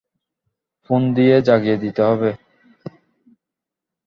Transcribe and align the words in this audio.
Phone 0.85 1.01
দিয়ে 1.15 1.35
জাগিয়ে 1.47 1.77
দিতে 1.77 2.01
হবে? 2.03 2.29